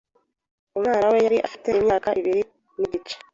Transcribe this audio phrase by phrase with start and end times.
[0.75, 2.41] Umwana we yari afite imyaka ibiri
[2.77, 3.15] n’igice